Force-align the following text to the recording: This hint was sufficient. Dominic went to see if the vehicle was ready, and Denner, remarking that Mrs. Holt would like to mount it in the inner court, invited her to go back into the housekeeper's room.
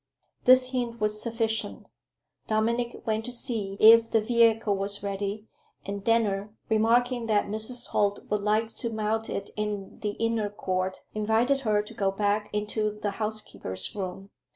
This 0.45 0.71
hint 0.71 0.99
was 0.99 1.21
sufficient. 1.21 1.87
Dominic 2.47 3.03
went 3.05 3.23
to 3.25 3.31
see 3.31 3.77
if 3.79 4.09
the 4.09 4.19
vehicle 4.19 4.75
was 4.75 5.03
ready, 5.03 5.45
and 5.85 6.03
Denner, 6.03 6.51
remarking 6.69 7.27
that 7.27 7.45
Mrs. 7.45 7.89
Holt 7.89 8.25
would 8.31 8.41
like 8.41 8.69
to 8.77 8.89
mount 8.89 9.29
it 9.29 9.51
in 9.55 9.99
the 9.99 10.13
inner 10.13 10.49
court, 10.49 11.01
invited 11.13 11.59
her 11.59 11.83
to 11.83 11.93
go 11.93 12.09
back 12.09 12.49
into 12.51 12.97
the 12.99 13.11
housekeeper's 13.11 13.93
room. 13.93 14.31